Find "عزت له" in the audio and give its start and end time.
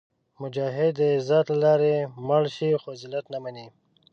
1.15-1.57